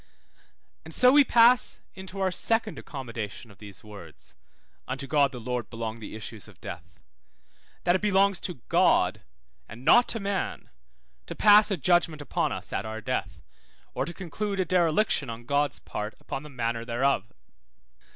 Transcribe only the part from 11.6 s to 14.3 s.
a judgment upon us at our death, or to